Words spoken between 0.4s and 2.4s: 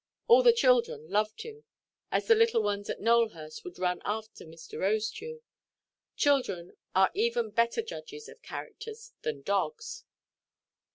the children loved him, as the